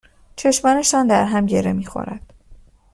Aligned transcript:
چشمانشان 0.35 1.07
در 1.07 1.25
هم 1.25 1.45
گره 1.45 1.73
میخورد 1.73 2.33